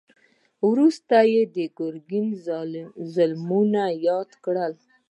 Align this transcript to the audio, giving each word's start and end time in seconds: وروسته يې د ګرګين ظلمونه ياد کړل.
وروسته 0.69 1.15
يې 1.33 1.43
د 1.55 1.57
ګرګين 1.79 2.27
ظلمونه 3.13 3.81
ياد 4.07 4.29
کړل. 4.43 4.73